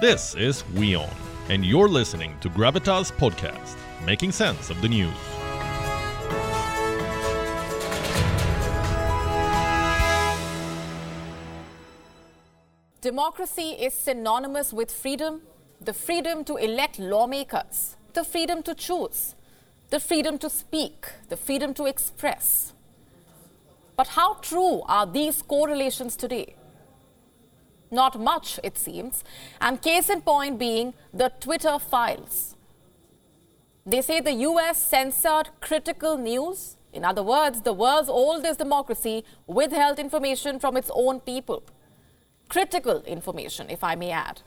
This 0.00 0.34
is 0.34 0.64
WION, 0.74 1.08
and 1.50 1.64
you're 1.64 1.88
listening 1.88 2.36
to 2.40 2.50
Gravitas 2.50 3.12
Podcast, 3.12 3.76
making 4.04 4.32
sense 4.32 4.68
of 4.68 4.82
the 4.82 4.88
news. 4.88 5.14
Democracy 13.00 13.76
is 13.78 13.94
synonymous 13.94 14.72
with 14.72 14.90
freedom 14.90 15.42
the 15.80 15.94
freedom 15.94 16.42
to 16.44 16.56
elect 16.56 16.98
lawmakers, 16.98 17.96
the 18.14 18.24
freedom 18.24 18.64
to 18.64 18.74
choose, 18.74 19.36
the 19.90 20.00
freedom 20.00 20.38
to 20.38 20.50
speak, 20.50 21.06
the 21.28 21.36
freedom 21.36 21.72
to 21.72 21.86
express. 21.86 22.72
But 23.94 24.08
how 24.08 24.34
true 24.34 24.82
are 24.88 25.06
these 25.06 25.40
correlations 25.42 26.16
today? 26.16 26.56
Not 27.94 28.18
much, 28.18 28.58
it 28.64 28.76
seems, 28.76 29.22
and 29.60 29.80
case 29.80 30.10
in 30.10 30.20
point 30.22 30.58
being 30.58 30.94
the 31.12 31.30
Twitter 31.38 31.78
files. 31.78 32.56
They 33.86 34.02
say 34.02 34.20
the 34.20 34.32
US 34.50 34.82
censored 34.82 35.50
critical 35.60 36.16
news. 36.16 36.76
In 36.92 37.04
other 37.04 37.22
words, 37.22 37.60
the 37.60 37.72
world's 37.72 38.08
oldest 38.08 38.58
democracy 38.58 39.24
withheld 39.46 40.00
information 40.00 40.58
from 40.58 40.76
its 40.76 40.90
own 40.92 41.20
people. 41.20 41.62
Critical 42.48 43.02
information, 43.02 43.70
if 43.70 43.84
I 43.84 43.94
may 43.94 44.10
add. 44.10 44.40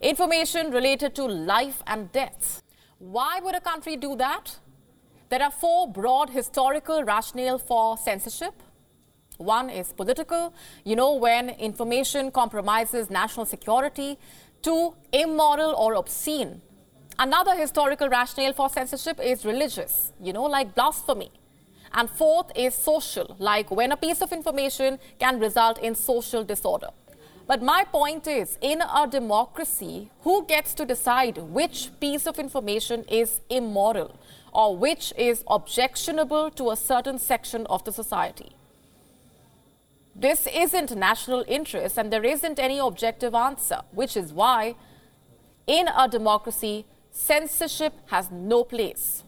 Information 0.00 0.70
related 0.70 1.16
to 1.16 1.24
life 1.24 1.82
and 1.88 2.12
death. 2.12 2.62
Why 2.98 3.40
would 3.42 3.56
a 3.56 3.60
country 3.60 3.96
do 3.96 4.14
that? 4.16 4.58
There 5.28 5.42
are 5.42 5.50
four 5.50 5.88
broad 5.88 6.30
historical 6.30 7.02
rationale 7.02 7.58
for 7.58 7.96
censorship. 7.98 8.54
One 9.38 9.70
is 9.70 9.92
political, 9.92 10.54
you 10.84 10.96
know, 10.96 11.14
when 11.14 11.50
information 11.50 12.30
compromises 12.30 13.10
national 13.10 13.46
security. 13.46 14.18
Two, 14.62 14.94
immoral 15.12 15.74
or 15.74 15.94
obscene. 15.94 16.62
Another 17.18 17.54
historical 17.54 18.08
rationale 18.08 18.52
for 18.52 18.68
censorship 18.68 19.20
is 19.20 19.44
religious, 19.44 20.12
you 20.20 20.32
know, 20.32 20.44
like 20.44 20.74
blasphemy. 20.74 21.30
And 21.92 22.10
fourth 22.10 22.50
is 22.54 22.74
social, 22.74 23.36
like 23.38 23.70
when 23.70 23.92
a 23.92 23.96
piece 23.96 24.20
of 24.20 24.32
information 24.32 24.98
can 25.18 25.38
result 25.38 25.78
in 25.78 25.94
social 25.94 26.44
disorder. 26.44 26.88
But 27.46 27.62
my 27.62 27.84
point 27.84 28.26
is 28.26 28.58
in 28.60 28.82
a 28.82 29.06
democracy, 29.06 30.10
who 30.22 30.44
gets 30.46 30.74
to 30.74 30.84
decide 30.84 31.38
which 31.38 31.90
piece 32.00 32.26
of 32.26 32.38
information 32.38 33.04
is 33.04 33.40
immoral 33.48 34.18
or 34.52 34.76
which 34.76 35.12
is 35.16 35.44
objectionable 35.46 36.50
to 36.50 36.70
a 36.70 36.76
certain 36.76 37.18
section 37.18 37.66
of 37.66 37.84
the 37.84 37.92
society? 37.92 38.56
This 40.18 40.46
isn't 40.46 40.96
national 40.96 41.44
interest 41.46 41.98
and 41.98 42.10
there 42.10 42.24
isn't 42.24 42.58
any 42.58 42.78
objective 42.78 43.34
answer, 43.34 43.82
which 43.92 44.16
is 44.16 44.32
why 44.32 44.74
in 45.66 45.88
a 45.88 46.08
democracy, 46.08 46.86
censorship 47.10 47.92
has 48.06 48.30
no 48.30 48.64
place. 48.64 49.24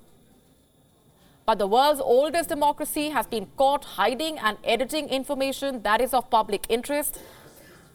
But 1.44 1.58
the 1.58 1.66
world's 1.66 2.00
oldest 2.00 2.48
democracy 2.48 3.10
has 3.10 3.26
been 3.26 3.46
caught 3.56 3.84
hiding 3.84 4.38
and 4.38 4.56
editing 4.64 5.08
information 5.08 5.82
that 5.82 6.00
is 6.00 6.14
of 6.14 6.30
public 6.30 6.64
interest, 6.68 7.20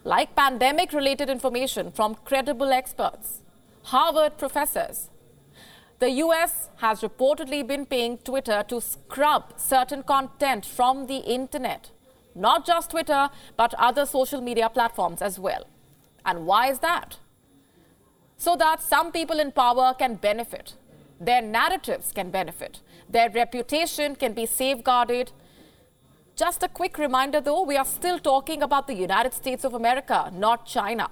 like 0.04 0.36
pandemic 0.36 0.92
related 0.92 1.30
information 1.30 1.90
from 1.90 2.16
credible 2.24 2.72
experts, 2.72 3.40
Harvard 3.84 4.36
professors. 4.38 5.10
The 5.98 6.10
US 6.10 6.70
has 6.76 7.00
reportedly 7.00 7.66
been 7.66 7.86
paying 7.86 8.18
Twitter 8.18 8.64
to 8.68 8.80
scrub 8.80 9.54
certain 9.56 10.02
content 10.02 10.66
from 10.66 11.06
the 11.06 11.18
internet 11.18 11.90
not 12.34 12.66
just 12.66 12.90
Twitter, 12.90 13.30
but 13.56 13.74
other 13.74 14.06
social 14.06 14.40
media 14.40 14.68
platforms 14.68 15.22
as 15.22 15.38
well. 15.38 15.66
And 16.24 16.46
why 16.46 16.70
is 16.70 16.78
that? 16.80 17.18
So 18.36 18.56
that 18.56 18.82
some 18.82 19.12
people 19.12 19.38
in 19.38 19.52
power 19.52 19.94
can 19.98 20.16
benefit, 20.16 20.74
their 21.20 21.42
narratives 21.42 22.12
can 22.12 22.30
benefit, 22.30 22.80
their 23.08 23.30
reputation 23.30 24.16
can 24.16 24.32
be 24.32 24.46
safeguarded. 24.46 25.32
Just 26.36 26.62
a 26.62 26.68
quick 26.68 26.98
reminder 26.98 27.40
though, 27.40 27.62
we 27.62 27.76
are 27.76 27.84
still 27.84 28.18
talking 28.18 28.62
about 28.62 28.86
the 28.86 28.94
United 28.94 29.32
States 29.32 29.64
of 29.64 29.74
America, 29.74 30.30
not 30.34 30.66
China. 30.66 31.10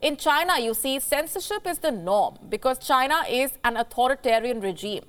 In 0.00 0.16
China, 0.16 0.58
you 0.58 0.74
see, 0.74 0.98
censorship 0.98 1.66
is 1.66 1.78
the 1.78 1.92
norm 1.92 2.36
because 2.48 2.78
China 2.78 3.22
is 3.28 3.52
an 3.64 3.76
authoritarian 3.76 4.60
regime 4.60 5.04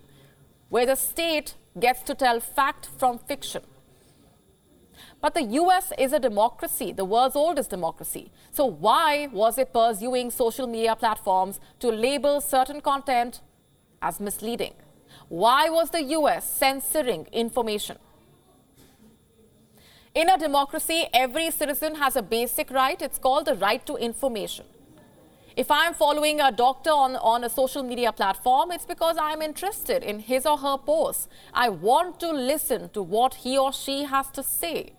where 0.69 0.85
the 0.85 0.95
state 0.95 1.55
gets 1.79 2.01
to 2.03 2.15
tell 2.15 2.39
fact 2.39 2.87
from 2.97 3.19
fiction. 3.19 3.63
But 5.23 5.35
the 5.35 5.43
US 5.61 5.93
is 5.97 6.11
a 6.11 6.19
democracy, 6.19 6.91
the 6.91 7.05
world's 7.05 7.37
oldest 7.37 7.69
democracy. 7.69 8.29
So 8.51 8.65
why 8.65 9.29
was 9.31 9.57
it 9.57 9.71
pursuing 9.71 10.29
social 10.31 10.67
media 10.67 10.97
platforms 10.97 11.61
to 11.79 11.87
label 11.87 12.41
certain 12.41 12.81
content 12.81 13.39
as 14.01 14.19
misleading? 14.19 14.73
Why 15.29 15.69
was 15.69 15.91
the 15.91 16.03
US 16.17 16.51
censoring 16.51 17.27
information? 17.31 17.99
In 20.13 20.29
a 20.29 20.37
democracy, 20.37 21.05
every 21.13 21.51
citizen 21.51 21.95
has 21.95 22.17
a 22.17 22.21
basic 22.21 22.69
right. 22.69 23.01
It's 23.01 23.17
called 23.17 23.45
the 23.45 23.55
right 23.55 23.85
to 23.85 23.95
information. 23.95 24.65
If 25.55 25.71
I'm 25.71 25.93
following 25.93 26.41
a 26.41 26.51
doctor 26.51 26.89
on, 26.89 27.15
on 27.15 27.45
a 27.45 27.49
social 27.49 27.81
media 27.81 28.11
platform, 28.11 28.73
it's 28.73 28.85
because 28.85 29.15
I'm 29.17 29.41
interested 29.41 30.03
in 30.03 30.19
his 30.19 30.45
or 30.45 30.57
her 30.57 30.77
posts. 30.77 31.29
I 31.53 31.69
want 31.69 32.19
to 32.19 32.33
listen 32.33 32.89
to 32.89 33.01
what 33.01 33.35
he 33.35 33.57
or 33.57 33.71
she 33.71 34.03
has 34.03 34.29
to 34.31 34.43
say. 34.43 34.95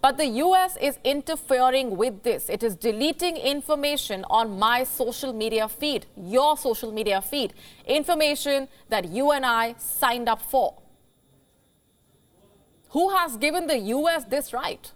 But 0.00 0.16
the 0.16 0.26
US 0.26 0.76
is 0.80 0.98
interfering 1.04 1.96
with 1.96 2.22
this. 2.22 2.48
It 2.48 2.62
is 2.62 2.76
deleting 2.76 3.36
information 3.36 4.24
on 4.30 4.58
my 4.58 4.84
social 4.84 5.32
media 5.32 5.68
feed, 5.68 6.06
your 6.16 6.56
social 6.56 6.92
media 6.92 7.20
feed, 7.20 7.52
information 7.86 8.68
that 8.88 9.08
you 9.08 9.32
and 9.32 9.44
I 9.44 9.74
signed 9.78 10.28
up 10.28 10.42
for. 10.42 10.74
Who 12.90 13.10
has 13.10 13.36
given 13.36 13.66
the 13.66 13.78
US 13.78 14.24
this 14.24 14.52
right? 14.52 14.90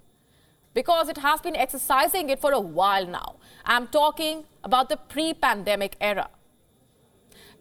Because 0.73 1.09
it 1.09 1.19
has 1.19 1.41
been 1.41 1.55
exercising 1.55 2.31
it 2.31 2.41
for 2.41 2.53
a 2.53 2.61
while 2.61 3.07
now. 3.07 3.37
I'm 3.65 3.87
talking 3.87 4.45
about 4.63 4.89
the 4.89 4.97
pre 4.97 5.35
pandemic 5.35 5.97
era. 6.01 6.29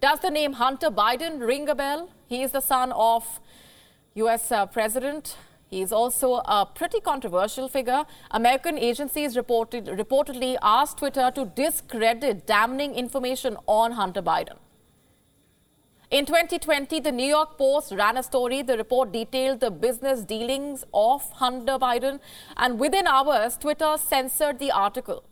Does 0.01 0.19
the 0.19 0.31
name 0.31 0.53
Hunter 0.53 0.89
Biden 0.89 1.45
ring 1.45 1.69
a 1.69 1.75
bell? 1.75 2.09
He 2.27 2.41
is 2.41 2.51
the 2.51 2.61
son 2.61 2.91
of 2.91 3.39
US 4.15 4.51
uh, 4.51 4.65
President 4.65 5.37
he 5.73 5.81
is 5.81 5.91
also 5.91 6.33
a 6.57 6.65
pretty 6.79 6.99
controversial 6.99 7.67
figure. 7.67 8.03
American 8.31 8.77
agencies 8.77 9.35
reported, 9.35 9.87
reportedly 10.01 10.55
asked 10.61 10.99
Twitter 10.99 11.31
to 11.33 11.45
discredit 11.45 12.45
damning 12.45 12.93
information 12.93 13.57
on 13.65 13.93
Hunter 13.93 14.21
Biden. 14.21 14.57
In 16.11 16.27
2020, 16.27 16.99
the 16.99 17.11
New 17.11 17.25
York 17.25 17.57
Post 17.57 17.91
ran 17.91 18.17
a 18.17 18.23
story. 18.23 18.61
The 18.61 18.77
report 18.77 19.11
detailed 19.11 19.61
the 19.61 19.71
business 19.71 20.23
dealings 20.23 20.85
of 20.93 21.27
Hunter 21.43 21.79
Biden, 21.79 22.19
and 22.55 22.79
within 22.79 23.07
hours, 23.07 23.57
Twitter 23.57 23.95
censored 23.97 24.59
the 24.59 24.71
article. 24.71 25.23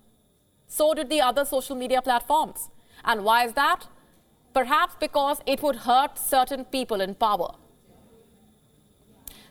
So 0.68 0.96
did 0.96 1.09
the 1.09 1.22
other 1.22 1.46
social 1.46 1.75
media 1.75 2.02
platforms. 2.02 2.69
And 3.06 3.23
why 3.23 3.46
is 3.46 3.53
that? 3.53 3.85
Perhaps 4.56 4.96
because 5.00 5.41
it 5.46 5.62
would 5.62 5.75
hurt 5.88 6.18
certain 6.18 6.66
people 6.66 7.00
in 7.00 7.13
power. 7.13 7.52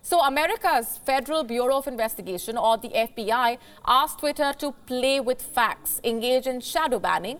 So, 0.02 0.22
America's 0.22 0.98
Federal 1.04 1.44
Bureau 1.44 1.76
of 1.76 1.86
Investigation, 1.86 2.56
or 2.56 2.78
the 2.78 2.88
FBI, 2.88 3.58
asked 3.86 4.20
Twitter 4.20 4.54
to 4.58 4.72
play 4.86 5.20
with 5.20 5.42
facts, 5.42 6.00
engage 6.02 6.46
in 6.46 6.60
shadow 6.60 6.98
banning. 6.98 7.38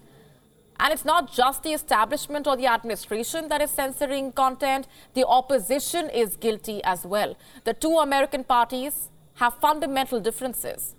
And 0.78 0.92
it's 0.92 1.04
not 1.04 1.32
just 1.32 1.62
the 1.62 1.72
establishment 1.72 2.46
or 2.46 2.56
the 2.56 2.66
administration 2.66 3.48
that 3.48 3.60
is 3.60 3.70
censoring 3.70 4.32
content, 4.32 4.86
the 5.14 5.26
opposition 5.26 6.08
is 6.10 6.36
guilty 6.36 6.82
as 6.84 7.04
well. 7.04 7.36
The 7.64 7.74
two 7.74 7.98
American 7.98 8.44
parties 8.44 9.10
have 9.34 9.54
fundamental 9.54 10.20
differences. 10.20 10.94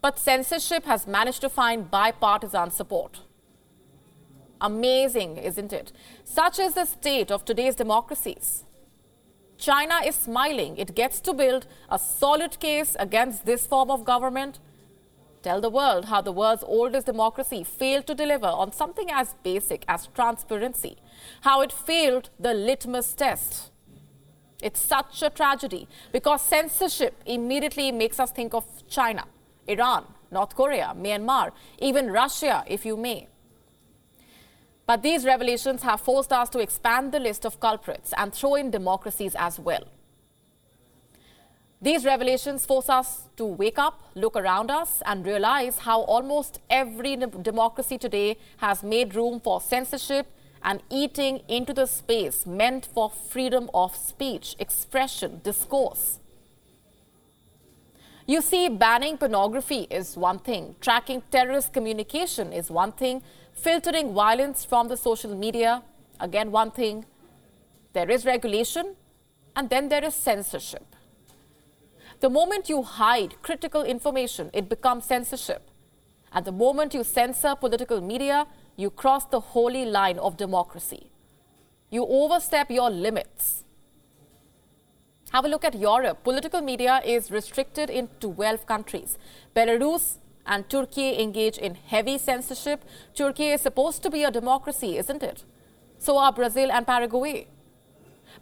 But 0.00 0.18
censorship 0.18 0.84
has 0.84 1.06
managed 1.06 1.40
to 1.40 1.48
find 1.48 1.90
bipartisan 1.90 2.70
support. 2.70 3.20
Amazing, 4.60 5.36
isn't 5.36 5.72
it? 5.72 5.92
Such 6.24 6.58
is 6.58 6.74
the 6.74 6.84
state 6.84 7.30
of 7.30 7.44
today's 7.44 7.74
democracies. 7.74 8.64
China 9.58 10.00
is 10.06 10.14
smiling. 10.14 10.76
It 10.78 10.94
gets 10.94 11.20
to 11.22 11.34
build 11.34 11.66
a 11.90 11.98
solid 11.98 12.58
case 12.60 12.96
against 12.98 13.44
this 13.44 13.66
form 13.66 13.90
of 13.90 14.04
government. 14.04 14.60
Tell 15.42 15.60
the 15.60 15.68
world 15.70 16.06
how 16.06 16.20
the 16.20 16.32
world's 16.32 16.62
oldest 16.64 17.06
democracy 17.06 17.64
failed 17.64 18.06
to 18.06 18.14
deliver 18.14 18.46
on 18.46 18.72
something 18.72 19.10
as 19.10 19.34
basic 19.42 19.84
as 19.88 20.08
transparency, 20.14 20.96
how 21.42 21.60
it 21.60 21.72
failed 21.72 22.30
the 22.38 22.54
litmus 22.54 23.12
test. 23.14 23.70
It's 24.62 24.80
such 24.80 25.22
a 25.22 25.30
tragedy 25.30 25.88
because 26.12 26.42
censorship 26.42 27.14
immediately 27.26 27.92
makes 27.92 28.18
us 28.18 28.30
think 28.30 28.54
of 28.54 28.64
China, 28.88 29.24
Iran, 29.66 30.04
North 30.30 30.54
Korea, 30.54 30.94
Myanmar, 30.96 31.52
even 31.78 32.10
Russia, 32.10 32.64
if 32.66 32.84
you 32.84 32.96
may. 32.96 33.28
But 34.88 35.02
these 35.02 35.26
revelations 35.26 35.82
have 35.82 36.00
forced 36.00 36.32
us 36.32 36.48
to 36.48 36.60
expand 36.60 37.12
the 37.12 37.20
list 37.20 37.44
of 37.44 37.60
culprits 37.60 38.14
and 38.16 38.32
throw 38.32 38.54
in 38.54 38.70
democracies 38.70 39.34
as 39.38 39.60
well. 39.60 39.84
These 41.82 42.06
revelations 42.06 42.64
force 42.64 42.88
us 42.88 43.28
to 43.36 43.44
wake 43.44 43.78
up, 43.78 44.00
look 44.14 44.34
around 44.34 44.70
us, 44.70 45.02
and 45.04 45.26
realize 45.26 45.80
how 45.80 46.00
almost 46.00 46.60
every 46.70 47.16
democracy 47.16 47.98
today 47.98 48.38
has 48.56 48.82
made 48.82 49.14
room 49.14 49.40
for 49.40 49.60
censorship 49.60 50.26
and 50.62 50.82
eating 50.88 51.42
into 51.48 51.74
the 51.74 51.84
space 51.84 52.46
meant 52.46 52.86
for 52.86 53.10
freedom 53.10 53.68
of 53.74 53.94
speech, 53.94 54.56
expression, 54.58 55.42
discourse. 55.44 56.18
You 58.26 58.40
see, 58.40 58.68
banning 58.70 59.18
pornography 59.18 59.86
is 59.90 60.16
one 60.16 60.38
thing, 60.38 60.76
tracking 60.80 61.22
terrorist 61.30 61.74
communication 61.74 62.54
is 62.54 62.70
one 62.70 62.92
thing, 62.92 63.22
filtering 63.62 64.14
violence 64.14 64.64
from 64.64 64.88
the 64.88 64.96
social 64.96 65.34
media, 65.34 65.82
again, 66.20 66.50
one 66.50 66.70
thing. 66.70 67.04
There 67.92 68.10
is 68.10 68.24
regulation, 68.24 68.94
and 69.56 69.70
then 69.70 69.88
there 69.88 70.04
is 70.04 70.14
censorship. 70.14 70.94
The 72.20 72.30
moment 72.30 72.68
you 72.68 72.82
hide 72.82 73.40
critical 73.42 73.82
information, 73.82 74.50
it 74.52 74.68
becomes 74.68 75.04
censorship. 75.04 75.70
And 76.32 76.44
the 76.44 76.52
moment 76.52 76.94
you 76.94 77.04
censor 77.04 77.54
political 77.54 78.00
media, 78.00 78.46
you 78.76 78.90
cross 78.90 79.24
the 79.24 79.40
holy 79.40 79.84
line 79.84 80.18
of 80.18 80.36
democracy. 80.36 81.10
You 81.90 82.04
overstep 82.06 82.70
your 82.70 82.90
limits. 82.90 83.64
Have 85.32 85.44
a 85.44 85.48
look 85.48 85.64
at 85.64 85.74
Europe. 85.74 86.24
Political 86.24 86.62
media 86.62 87.00
is 87.04 87.30
restricted 87.30 87.90
in 87.90 88.08
12 88.20 88.66
countries. 88.66 89.18
Belarus 89.54 90.16
and 90.48 90.68
Turkey 90.68 91.20
engage 91.22 91.58
in 91.58 91.74
heavy 91.74 92.18
censorship. 92.18 92.84
Turkey 93.14 93.50
is 93.50 93.60
supposed 93.60 94.02
to 94.02 94.10
be 94.10 94.24
a 94.24 94.30
democracy, 94.30 94.96
isn't 94.96 95.22
it? 95.22 95.44
So 95.98 96.18
are 96.18 96.32
Brazil 96.32 96.72
and 96.72 96.86
Paraguay. 96.86 97.46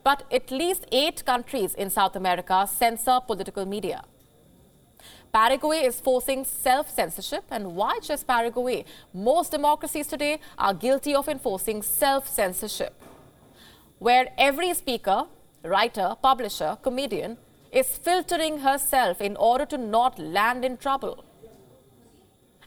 But 0.04 0.22
at 0.30 0.50
least 0.50 0.86
eight 0.92 1.24
countries 1.24 1.74
in 1.74 1.90
South 1.90 2.16
America 2.16 2.66
censor 2.72 3.18
political 3.26 3.66
media. 3.66 4.04
Paraguay 5.32 5.80
is 5.84 6.00
forcing 6.00 6.44
self 6.44 6.88
censorship. 6.88 7.44
And 7.50 7.74
why 7.76 7.98
just 8.02 8.26
Paraguay? 8.26 8.84
Most 9.12 9.50
democracies 9.50 10.06
today 10.06 10.40
are 10.56 10.72
guilty 10.72 11.14
of 11.14 11.28
enforcing 11.28 11.82
self 11.82 12.28
censorship, 12.28 12.94
where 13.98 14.28
every 14.38 14.72
speaker, 14.74 15.26
writer, 15.62 16.14
publisher, 16.22 16.78
comedian 16.82 17.36
is 17.72 17.98
filtering 17.98 18.60
herself 18.60 19.20
in 19.20 19.36
order 19.36 19.66
to 19.66 19.76
not 19.76 20.18
land 20.18 20.64
in 20.64 20.76
trouble. 20.78 21.25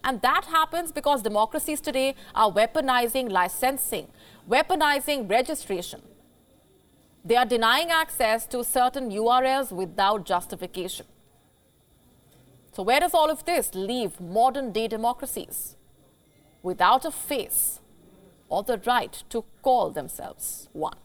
And 0.09 0.23
that 0.23 0.45
happens 0.45 0.91
because 0.91 1.21
democracies 1.21 1.79
today 1.79 2.15
are 2.33 2.51
weaponizing 2.51 3.29
licensing, 3.29 4.07
weaponizing 4.49 5.29
registration. 5.29 6.01
They 7.23 7.35
are 7.35 7.45
denying 7.45 7.91
access 7.91 8.47
to 8.47 8.63
certain 8.63 9.11
URLs 9.11 9.71
without 9.71 10.25
justification. 10.25 11.05
So, 12.71 12.81
where 12.81 12.99
does 12.99 13.13
all 13.13 13.29
of 13.29 13.45
this 13.45 13.75
leave 13.75 14.19
modern 14.19 14.71
day 14.71 14.87
democracies? 14.87 15.75
Without 16.63 17.05
a 17.05 17.11
face 17.11 17.79
or 18.47 18.63
the 18.63 18.81
right 18.87 19.21
to 19.29 19.45
call 19.61 19.91
themselves 19.91 20.69
one. 20.73 20.97